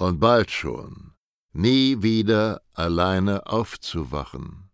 [0.00, 1.12] und bald schon
[1.52, 4.70] nie wieder alleine aufzuwachen.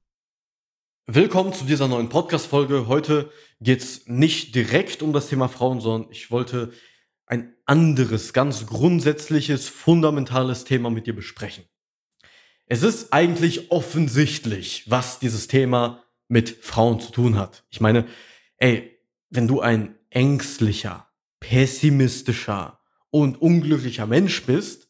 [1.06, 2.86] Willkommen zu dieser neuen Podcast-Folge.
[2.86, 6.72] Heute geht es nicht direkt um das Thema Frauen, sondern ich wollte
[7.26, 11.64] ein anderes, ganz grundsätzliches, fundamentales Thema mit dir besprechen.
[12.66, 17.64] Es ist eigentlich offensichtlich, was dieses Thema mit Frauen zu tun hat.
[17.70, 18.06] Ich meine,
[18.58, 18.98] ey,
[19.30, 21.08] wenn du ein ängstlicher,
[21.40, 24.85] pessimistischer und unglücklicher Mensch bist,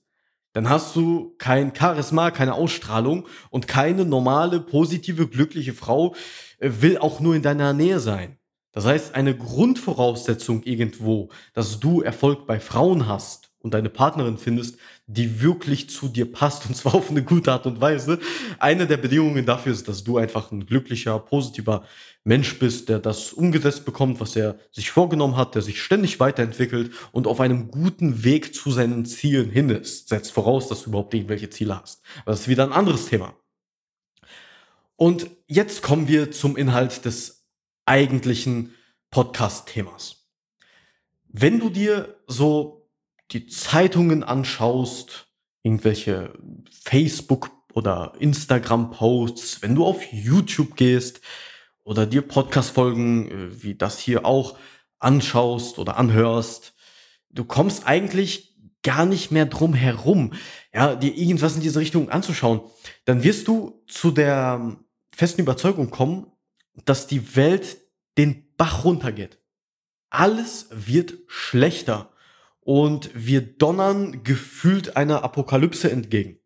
[0.57, 6.15] dann hast du kein Charisma, keine Ausstrahlung und keine normale, positive, glückliche Frau
[6.61, 8.39] äh, will auch nur in deiner Nähe sein.
[8.73, 14.79] Das heißt, eine Grundvoraussetzung irgendwo, dass du Erfolg bei Frauen hast, und deine Partnerin findest,
[15.09, 18.19] die wirklich zu dir passt und zwar auf eine gute Art und Weise.
[18.59, 21.85] Eine der Bedingungen dafür ist, dass du einfach ein glücklicher, positiver
[22.25, 26.91] Mensch bist, der das umgesetzt bekommt, was er sich vorgenommen hat, der sich ständig weiterentwickelt
[27.13, 30.09] und auf einem guten Weg zu seinen Zielen hin ist.
[30.09, 32.03] Setzt voraus, dass du überhaupt irgendwelche Ziele hast.
[32.23, 33.35] Aber das ist wieder ein anderes Thema.
[34.97, 37.47] Und jetzt kommen wir zum Inhalt des
[37.85, 38.75] eigentlichen
[39.11, 40.27] Podcast-Themas.
[41.29, 42.86] Wenn du dir so
[43.33, 45.29] die Zeitungen anschaust,
[45.63, 46.33] irgendwelche
[46.71, 51.21] Facebook oder Instagram-Posts, wenn du auf YouTube gehst
[51.85, 54.59] oder dir Podcast-Folgen äh, wie das hier auch
[54.99, 56.75] anschaust oder anhörst,
[57.31, 60.33] du kommst eigentlich gar nicht mehr drum herum,
[60.73, 62.61] ja, dir irgendwas in diese Richtung anzuschauen,
[63.05, 64.77] dann wirst du zu der
[65.11, 66.31] festen Überzeugung kommen,
[66.85, 67.79] dass die Welt
[68.17, 69.39] den Bach runtergeht.
[70.09, 72.13] Alles wird schlechter
[72.67, 76.41] und wir donnern gefühlt einer Apokalypse entgegen.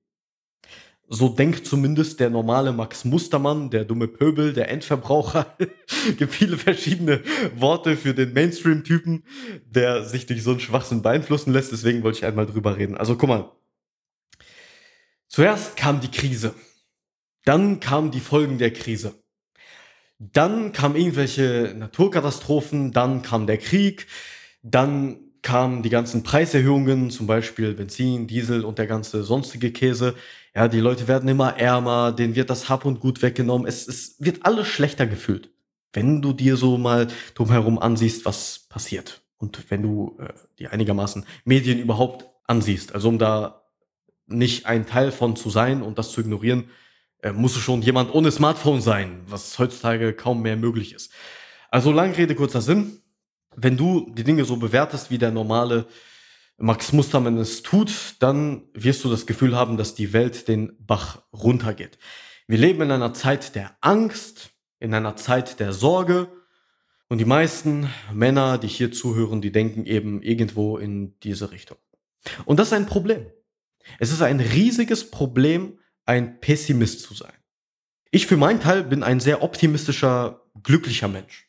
[1.09, 5.57] So denkt zumindest der normale Max Mustermann, der dumme Pöbel, der Endverbraucher.
[6.19, 7.23] gibt viele verschiedene
[7.57, 9.25] Worte für den Mainstream-Typen,
[9.65, 11.73] der sich durch so einen Schwachsinn beeinflussen lässt.
[11.73, 12.99] Deswegen wollte ich einmal drüber reden.
[12.99, 13.51] Also guck mal.
[15.27, 16.55] Zuerst kam die Krise.
[17.47, 19.15] Dann kamen die Folgen der Krise.
[20.19, 22.93] Dann kamen irgendwelche Naturkatastrophen.
[22.93, 24.07] Dann kam der Krieg.
[24.63, 30.15] Dann kamen die ganzen Preiserhöhungen, zum Beispiel Benzin, Diesel und der ganze sonstige Käse.
[30.55, 33.67] Ja, die Leute werden immer ärmer, denen wird das Hab und Gut weggenommen.
[33.67, 35.51] Es, es wird alles schlechter gefühlt,
[35.93, 39.23] wenn du dir so mal drumherum ansiehst, was passiert.
[39.39, 42.95] Und wenn du äh, dir einigermaßen Medien überhaupt ansiehst.
[42.95, 43.63] Also um da
[44.27, 46.69] nicht ein Teil von zu sein und das zu ignorieren,
[47.23, 51.11] äh, du schon jemand ohne Smartphone sein, was heutzutage kaum mehr möglich ist.
[51.71, 53.00] Also lange Rede, kurzer Sinn
[53.57, 55.87] wenn du die Dinge so bewertest, wie der normale
[56.59, 61.23] Max Mustermann es tut, dann wirst du das Gefühl haben, dass die Welt den Bach
[61.33, 61.99] runtergeht.
[62.47, 66.29] Wir leben in einer Zeit der Angst, in einer Zeit der Sorge
[67.09, 71.79] und die meisten Männer, die hier zuhören, die denken eben irgendwo in diese Richtung.
[72.45, 73.27] Und das ist ein Problem.
[73.99, 77.33] Es ist ein riesiges Problem, ein Pessimist zu sein.
[78.11, 81.49] Ich für meinen Teil bin ein sehr optimistischer, glücklicher Mensch.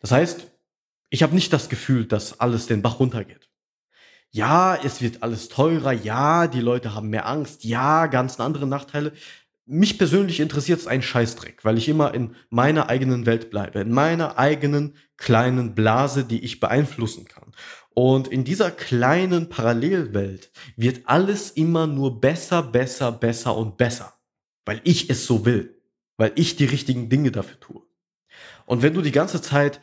[0.00, 0.50] Das heißt,
[1.10, 3.48] ich habe nicht das Gefühl, dass alles den Bach runtergeht.
[4.30, 9.12] Ja, es wird alles teurer, ja, die Leute haben mehr Angst, ja, ganz andere Nachteile.
[9.66, 13.92] Mich persönlich interessiert es ein Scheißdreck, weil ich immer in meiner eigenen Welt bleibe, in
[13.92, 17.52] meiner eigenen kleinen Blase, die ich beeinflussen kann.
[17.94, 24.14] Und in dieser kleinen Parallelwelt wird alles immer nur besser, besser, besser und besser,
[24.64, 25.80] weil ich es so will,
[26.16, 27.82] weil ich die richtigen Dinge dafür tue.
[28.66, 29.80] Und wenn du die ganze Zeit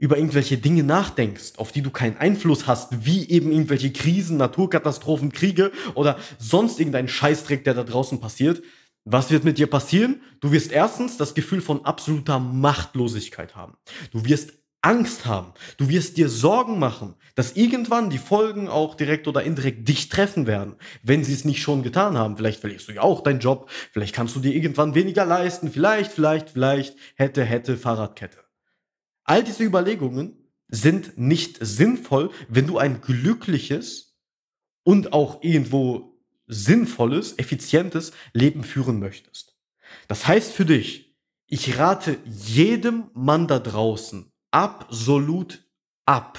[0.00, 5.30] über irgendwelche Dinge nachdenkst, auf die du keinen Einfluss hast, wie eben irgendwelche Krisen, Naturkatastrophen,
[5.30, 8.62] Kriege oder sonst irgendein Scheißdreck, der da draußen passiert,
[9.04, 10.22] was wird mit dir passieren?
[10.40, 13.74] Du wirst erstens das Gefühl von absoluter Machtlosigkeit haben.
[14.10, 14.52] Du wirst
[14.82, 15.52] Angst haben.
[15.76, 20.46] Du wirst dir Sorgen machen, dass irgendwann die Folgen auch direkt oder indirekt dich treffen
[20.46, 22.36] werden, wenn sie es nicht schon getan haben.
[22.38, 26.12] Vielleicht verlierst du ja auch deinen Job, vielleicht kannst du dir irgendwann weniger leisten, vielleicht,
[26.12, 28.38] vielleicht, vielleicht, hätte, hätte, Fahrradkette.
[29.24, 34.18] All diese Überlegungen sind nicht sinnvoll, wenn du ein glückliches
[34.82, 39.56] und auch irgendwo sinnvolles, effizientes Leben führen möchtest.
[40.08, 45.64] Das heißt für dich, ich rate jedem Mann da draußen, absolut
[46.06, 46.38] ab,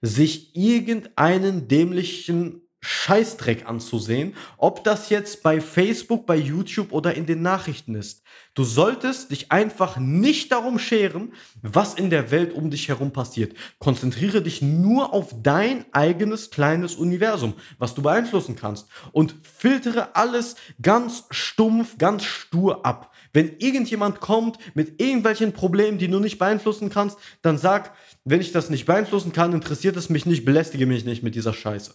[0.00, 7.42] sich irgendeinen dämlichen Scheißdreck anzusehen, ob das jetzt bei Facebook, bei YouTube oder in den
[7.42, 8.22] Nachrichten ist.
[8.54, 11.32] Du solltest dich einfach nicht darum scheren,
[11.62, 13.56] was in der Welt um dich herum passiert.
[13.78, 20.56] Konzentriere dich nur auf dein eigenes kleines Universum, was du beeinflussen kannst und filtere alles
[20.80, 23.12] ganz stumpf, ganz stur ab.
[23.32, 27.92] Wenn irgendjemand kommt mit irgendwelchen Problemen, die du nicht beeinflussen kannst, dann sag,
[28.24, 31.52] wenn ich das nicht beeinflussen kann, interessiert es mich nicht, belästige mich nicht mit dieser
[31.52, 31.94] Scheiße.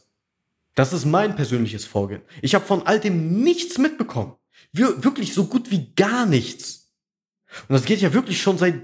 [0.79, 2.21] Das ist mein persönliches Vorgehen.
[2.41, 4.35] Ich habe von all dem nichts mitbekommen.
[4.71, 6.93] Wir, wirklich so gut wie gar nichts.
[7.67, 8.75] Und das geht ja wirklich schon seit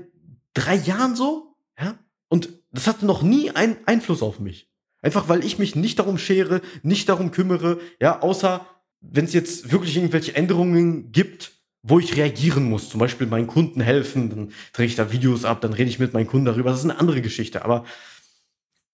[0.53, 1.55] drei Jahren so.
[1.79, 1.97] Ja?
[2.27, 4.69] Und das hatte noch nie einen Einfluss auf mich.
[5.01, 8.67] Einfach weil ich mich nicht darum schere, nicht darum kümmere, ja, außer
[8.99, 13.79] wenn es jetzt wirklich irgendwelche Änderungen gibt, wo ich reagieren muss, zum Beispiel meinen Kunden
[13.79, 16.79] helfen, dann drehe ich da Videos ab, dann rede ich mit meinen Kunden darüber, das
[16.79, 17.63] ist eine andere Geschichte.
[17.63, 17.85] Aber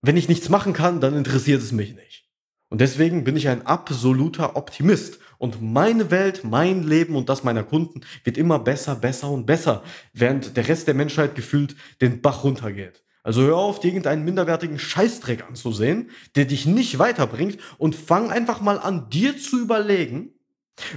[0.03, 2.30] wenn ich nichts machen kann, dann interessiert es mich nicht.
[2.71, 5.19] Und deswegen bin ich ein absoluter Optimist.
[5.37, 9.83] Und meine Welt, mein Leben und das meiner Kunden wird immer besser, besser und besser,
[10.13, 13.03] während der Rest der Menschheit gefühlt den Bach runtergeht.
[13.23, 18.61] Also hör auf, dir irgendeinen minderwertigen Scheißdreck anzusehen, der dich nicht weiterbringt und fang einfach
[18.61, 20.29] mal an, dir zu überlegen,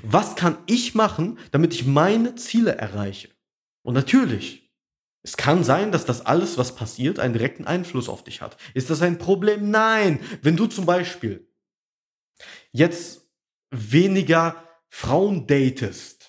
[0.04, 3.30] was kann ich machen, damit ich meine Ziele erreiche?
[3.82, 4.70] Und natürlich,
[5.22, 8.58] es kann sein, dass das alles, was passiert, einen direkten Einfluss auf dich hat.
[8.74, 9.70] Ist das ein Problem?
[9.72, 10.20] Nein.
[10.40, 11.48] Wenn du zum Beispiel
[12.72, 13.28] jetzt
[13.70, 14.56] weniger
[14.88, 16.24] Frauen datest,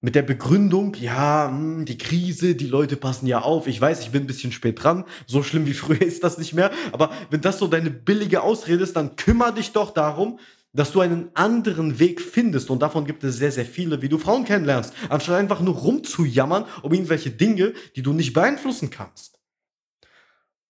[0.00, 3.66] mit der Begründung, ja, hm, die Krise, die Leute passen ja auf.
[3.66, 5.04] Ich weiß, ich bin ein bisschen spät dran.
[5.26, 6.70] So schlimm wie früher ist das nicht mehr.
[6.92, 10.38] Aber wenn das so deine billige Ausrede ist, dann kümmere dich doch darum,
[10.72, 14.18] dass du einen anderen Weg findest und davon gibt es sehr, sehr viele, wie du
[14.18, 19.40] Frauen kennenlernst, anstatt einfach nur rumzujammern um irgendwelche Dinge, die du nicht beeinflussen kannst.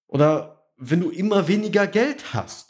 [0.07, 2.68] Oder wenn du immer weniger Geld hast,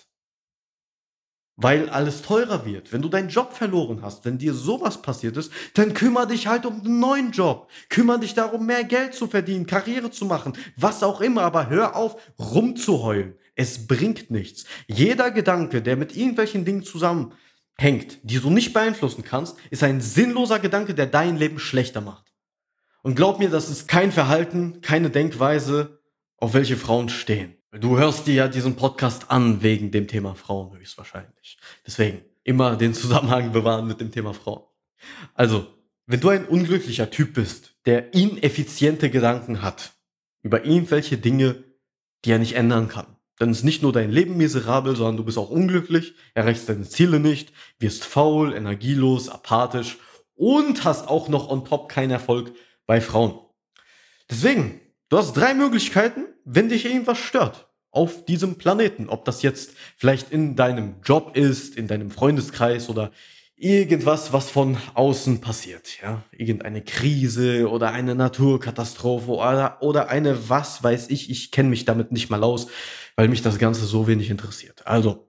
[1.60, 5.50] weil alles teurer wird, wenn du deinen Job verloren hast, wenn dir sowas passiert ist,
[5.74, 7.68] dann kümmere dich halt um einen neuen Job.
[7.88, 11.96] Kümmere dich darum, mehr Geld zu verdienen, Karriere zu machen, was auch immer, aber hör
[11.96, 13.34] auf, rumzuheulen.
[13.56, 14.66] Es bringt nichts.
[14.86, 20.60] Jeder Gedanke, der mit irgendwelchen Dingen zusammenhängt, die du nicht beeinflussen kannst, ist ein sinnloser
[20.60, 22.32] Gedanke, der dein Leben schlechter macht.
[23.02, 25.98] Und glaub mir, das ist kein Verhalten, keine Denkweise,
[26.36, 27.57] auf welche Frauen stehen.
[27.72, 31.58] Du hörst dir ja diesen Podcast an wegen dem Thema Frauen höchstwahrscheinlich.
[31.86, 34.62] Deswegen immer den Zusammenhang bewahren mit dem Thema Frauen.
[35.34, 35.66] Also,
[36.06, 39.92] wenn du ein unglücklicher Typ bist, der ineffiziente Gedanken hat
[40.42, 41.62] über irgendwelche Dinge,
[42.24, 45.36] die er nicht ändern kann, dann ist nicht nur dein Leben miserabel, sondern du bist
[45.36, 49.98] auch unglücklich, erreichst deine Ziele nicht, wirst faul, energielos, apathisch
[50.34, 52.50] und hast auch noch on top keinen Erfolg
[52.86, 53.38] bei Frauen.
[54.30, 59.08] Deswegen, du hast drei Möglichkeiten, wenn dich irgendwas stört auf diesem Planeten.
[59.08, 63.10] Ob das jetzt vielleicht in deinem Job ist, in deinem Freundeskreis oder
[63.56, 70.82] irgendwas, was von außen passiert, ja, irgendeine Krise oder eine Naturkatastrophe oder, oder eine was
[70.84, 72.68] weiß ich, ich kenne mich damit nicht mal aus,
[73.16, 74.86] weil mich das Ganze so wenig interessiert.
[74.86, 75.28] Also,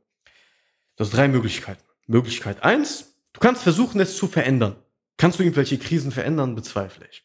[0.95, 1.81] das sind drei Möglichkeiten.
[2.05, 4.75] Möglichkeit eins: du kannst versuchen, es zu verändern.
[5.17, 6.53] Kannst du irgendwelche Krisen verändern?
[6.53, 7.23] Bezweifle ich.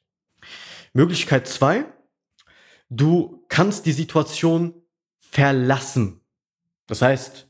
[0.94, 1.84] Möglichkeit zwei:
[2.96, 4.74] du kannst die Situation
[5.20, 6.20] verlassen.
[6.86, 7.48] Das heißt,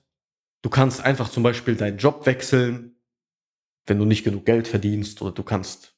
[0.62, 2.96] du kannst einfach zum Beispiel deinen Job wechseln,
[3.86, 5.96] wenn du nicht genug Geld verdienst oder du kannst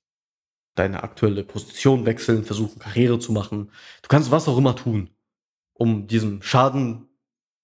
[0.74, 3.70] deine aktuelle Position wechseln, versuchen Karriere zu machen.
[4.02, 5.10] Du kannst was auch immer tun,
[5.72, 7.08] um diesen Schaden,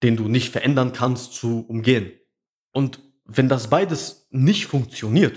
[0.03, 2.13] den du nicht verändern kannst, zu umgehen.
[2.73, 5.37] Und wenn das beides nicht funktioniert,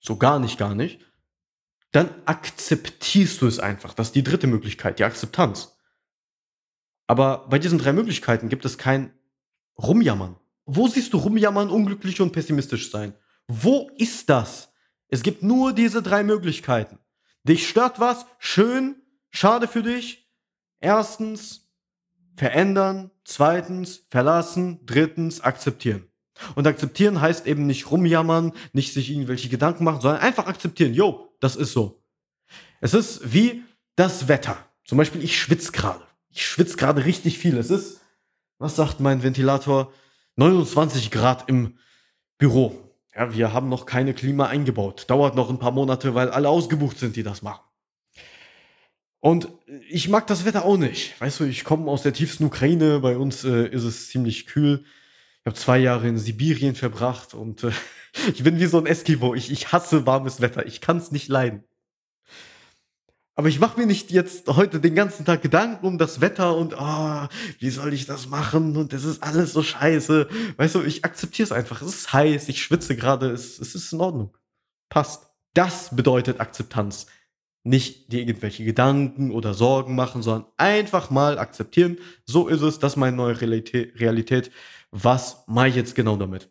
[0.00, 1.00] so gar nicht, gar nicht,
[1.92, 3.94] dann akzeptierst du es einfach.
[3.94, 5.73] Das ist die dritte Möglichkeit, die Akzeptanz.
[7.06, 9.12] Aber bei diesen drei Möglichkeiten gibt es kein
[9.78, 10.36] Rumjammern.
[10.66, 13.14] Wo siehst du rumjammern, unglücklich und pessimistisch sein?
[13.46, 14.72] Wo ist das?
[15.08, 16.98] Es gibt nur diese drei Möglichkeiten.
[17.46, 18.24] Dich stört was?
[18.38, 18.96] Schön,
[19.30, 20.30] schade für dich.
[20.80, 21.70] Erstens,
[22.36, 23.10] verändern.
[23.24, 24.80] Zweitens, verlassen.
[24.84, 26.08] Drittens, akzeptieren.
[26.54, 30.94] Und akzeptieren heißt eben nicht rumjammern, nicht sich irgendwelche Gedanken machen, sondern einfach akzeptieren.
[30.94, 32.02] Jo, das ist so.
[32.80, 33.62] Es ist wie
[33.94, 34.56] das Wetter.
[34.84, 36.04] Zum Beispiel, ich schwitze gerade.
[36.34, 37.56] Ich schwitze gerade richtig viel.
[37.56, 38.00] Es ist,
[38.58, 39.92] was sagt mein Ventilator?
[40.34, 41.78] 29 Grad im
[42.38, 42.76] Büro.
[43.14, 45.04] Ja, wir haben noch keine Klima eingebaut.
[45.08, 47.62] Dauert noch ein paar Monate, weil alle ausgebucht sind, die das machen.
[49.20, 49.48] Und
[49.88, 51.18] ich mag das Wetter auch nicht.
[51.20, 52.98] Weißt du, ich komme aus der tiefsten Ukraine.
[52.98, 54.84] Bei uns äh, ist es ziemlich kühl.
[55.40, 57.70] Ich habe zwei Jahre in Sibirien verbracht und äh,
[58.34, 59.34] ich bin wie so ein Eskimo.
[59.36, 60.66] Ich, ich hasse warmes Wetter.
[60.66, 61.62] Ich kann es nicht leiden.
[63.36, 66.74] Aber ich mache mir nicht jetzt heute den ganzen Tag Gedanken um das Wetter und
[66.78, 67.26] oh,
[67.58, 70.28] wie soll ich das machen und das ist alles so scheiße.
[70.56, 71.82] Weißt du, ich akzeptiere es einfach.
[71.82, 74.36] Es ist heiß, ich schwitze gerade, es, es ist in Ordnung.
[74.88, 75.30] Passt.
[75.52, 77.06] Das bedeutet Akzeptanz.
[77.64, 81.98] Nicht dir irgendwelche Gedanken oder Sorgen machen, sondern einfach mal akzeptieren.
[82.26, 84.52] So ist es, das ist meine neue Realität.
[84.90, 86.50] Was mache ich jetzt genau damit?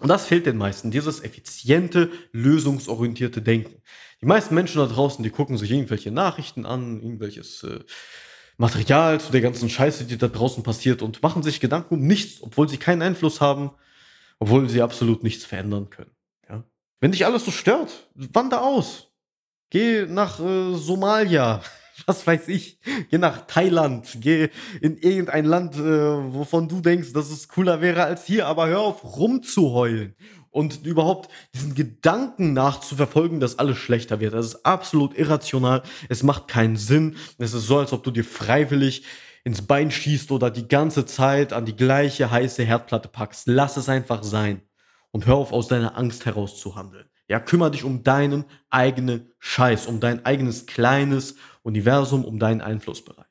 [0.00, 3.82] Und das fehlt den meisten, dieses effiziente, lösungsorientierte Denken.
[4.20, 7.80] Die meisten Menschen da draußen, die gucken sich irgendwelche Nachrichten an, irgendwelches äh,
[8.56, 12.42] Material zu der ganzen Scheiße, die da draußen passiert und machen sich Gedanken um nichts,
[12.42, 13.70] obwohl sie keinen Einfluss haben,
[14.40, 16.10] obwohl sie absolut nichts verändern können.
[16.48, 16.64] Ja?
[17.00, 19.12] Wenn dich alles so stört, wander aus.
[19.70, 21.62] Geh nach äh, Somalia,
[22.06, 24.48] was weiß ich, geh nach Thailand, geh
[24.80, 28.80] in irgendein Land, äh, wovon du denkst, dass es cooler wäre als hier, aber hör
[28.80, 30.16] auf rumzuheulen
[30.50, 34.34] und überhaupt diesen Gedanken nachzuverfolgen, dass alles schlechter wird.
[34.34, 35.82] Das ist absolut irrational.
[36.08, 37.16] Es macht keinen Sinn.
[37.38, 39.04] Es ist so, als ob du dir freiwillig
[39.44, 43.46] ins Bein schießt oder die ganze Zeit an die gleiche heiße Herdplatte packst.
[43.46, 44.62] Lass es einfach sein
[45.10, 47.06] und hör auf, aus deiner Angst heraus zu handeln.
[47.28, 53.27] Ja, kümmere dich um deinen eigenen Scheiß, um dein eigenes kleines Universum, um deinen Einflussbereich.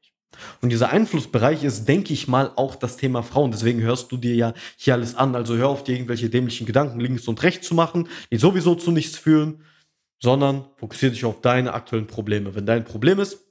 [0.62, 3.52] Und dieser Einflussbereich ist, denke ich mal, auch das Thema Frauen.
[3.52, 5.36] Deswegen hörst du dir ja hier alles an.
[5.36, 8.92] Also hör auf dir irgendwelche dämlichen Gedanken links und rechts zu machen, die sowieso zu
[8.92, 9.64] nichts führen,
[10.20, 12.56] sondern fokussiere dich auf deine aktuellen Probleme.
[12.56, 13.46] Wenn dein Problem ist,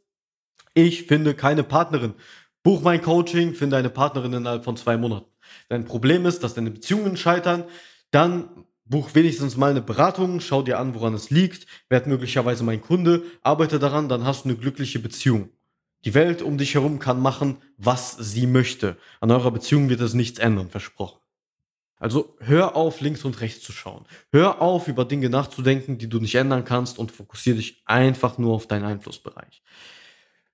[0.75, 2.15] ich finde keine Partnerin,
[2.63, 5.27] buch mein Coaching, finde eine Partnerin innerhalb von zwei Monaten.
[5.69, 7.65] Dein Problem ist, dass deine Beziehungen scheitern,
[8.11, 8.49] dann
[8.85, 13.23] buch wenigstens mal eine Beratung, schau dir an, woran es liegt, werd möglicherweise mein Kunde,
[13.43, 15.51] arbeite daran, dann hast du eine glückliche Beziehung.
[16.07, 18.97] Die Welt um dich herum kann machen, was sie möchte.
[19.21, 21.19] An eurer Beziehung wird es nichts ändern, versprochen.
[21.99, 24.05] Also hör auf, links und rechts zu schauen.
[24.31, 28.55] Hör auf, über Dinge nachzudenken, die du nicht ändern kannst und fokussiere dich einfach nur
[28.55, 29.65] auf deinen Einflussbereich.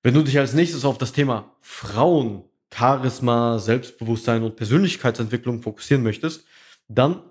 [0.02, 6.46] Wenn du dich als nächstes auf das Thema Frauen, Charisma, Selbstbewusstsein und Persönlichkeitsentwicklung fokussieren möchtest,
[6.88, 7.22] dann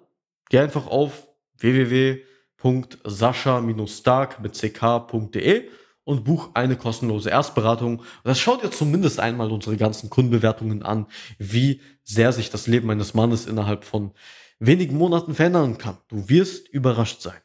[0.50, 5.72] geh einfach auf www.sascha-stark mit ck.de
[6.04, 8.04] und buch eine kostenlose Erstberatung.
[8.24, 13.14] Das schaut ihr zumindest einmal unsere ganzen Kundenbewertungen an, wie sehr sich das Leben eines
[13.14, 14.12] Mannes innerhalb von
[14.60, 15.98] wenigen Monaten verändern kann.
[16.08, 17.40] Du wirst überrascht sein.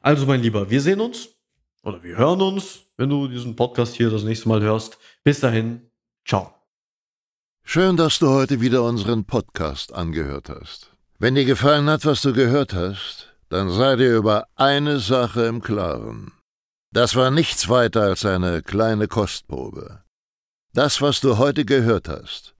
[0.00, 1.28] Also mein Lieber, wir sehen uns
[1.82, 4.98] oder wir hören uns, wenn du diesen Podcast hier das nächste Mal hörst.
[5.24, 5.90] Bis dahin,
[6.26, 6.52] ciao.
[7.64, 10.90] Schön, dass du heute wieder unseren Podcast angehört hast.
[11.18, 15.62] Wenn dir gefallen hat, was du gehört hast, dann sei dir über eine Sache im
[15.62, 16.32] Klaren.
[16.92, 20.02] Das war nichts weiter als eine kleine Kostprobe.
[20.74, 22.54] Das, was du heute gehört hast,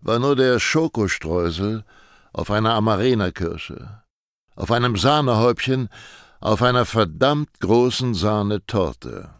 [0.00, 1.84] war nur der Schokostreusel
[2.32, 4.02] auf einer Amarena-Kirsche,
[4.56, 5.90] auf einem Sahnehäubchen,
[6.40, 9.30] auf einer verdammt großen Sahnetorte.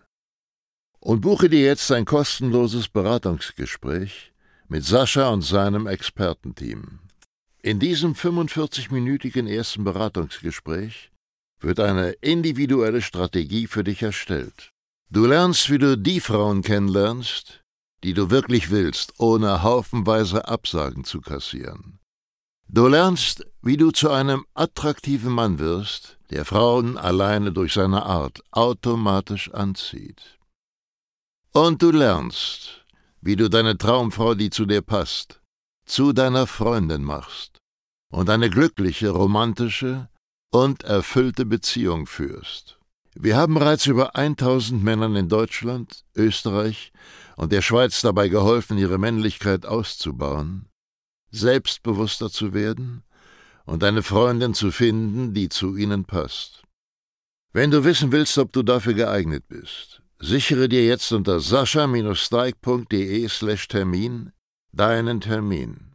[1.07, 4.33] und buche dir jetzt ein kostenloses Beratungsgespräch
[4.67, 6.99] mit Sascha und seinem Expertenteam.
[7.63, 11.13] In diesem 45-minütigen ersten Beratungsgespräch
[11.61, 14.73] wird eine individuelle Strategie für dich erstellt.
[15.09, 17.63] Du lernst, wie du die Frauen kennenlernst,
[18.03, 22.01] die du wirklich willst, ohne haufenweise Absagen zu kassieren.
[22.69, 28.43] Du lernst, wie du zu einem attraktiven Mann wirst, der Frauen alleine durch seine Art
[28.51, 30.36] automatisch anzieht.
[31.57, 32.85] Und du lernst,
[33.23, 35.41] wie du deine Traumfrau, die zu dir passt,
[35.87, 37.63] zu deiner Freundin machst
[38.13, 40.11] und eine glückliche, romantische
[40.53, 42.79] und erfüllte Beziehung führst.
[43.15, 46.93] Wir haben bereits über 1000 Männern in Deutschland, Österreich
[47.37, 50.69] und der Schweiz dabei geholfen, ihre Männlichkeit auszubauen,
[51.31, 53.03] selbstbewusster zu werden
[53.65, 56.65] und eine Freundin zu finden, die zu ihnen passt.
[57.55, 64.33] Wenn du wissen willst, ob du dafür geeignet bist, Sichere dir jetzt unter sascha-steig.de/termin
[64.73, 65.86] deinen Termin.